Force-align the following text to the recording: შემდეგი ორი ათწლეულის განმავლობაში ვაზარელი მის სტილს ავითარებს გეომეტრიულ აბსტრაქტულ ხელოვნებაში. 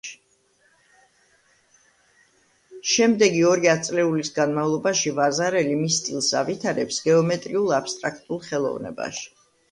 შემდეგი 2.91 3.43
ორი 3.49 3.69
ათწლეულის 3.73 4.31
განმავლობაში 4.37 5.13
ვაზარელი 5.19 5.75
მის 5.81 5.97
სტილს 6.01 6.31
ავითარებს 6.41 6.97
გეომეტრიულ 7.09 7.69
აბსტრაქტულ 7.81 8.41
ხელოვნებაში. 8.47 9.29